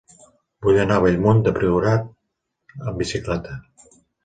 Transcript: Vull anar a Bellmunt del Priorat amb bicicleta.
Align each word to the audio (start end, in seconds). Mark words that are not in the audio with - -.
Vull 0.67 0.79
anar 0.83 0.97
a 1.01 1.03
Bellmunt 1.03 1.43
del 1.49 1.55
Priorat 1.59 2.09
amb 2.15 3.05
bicicleta. 3.05 3.61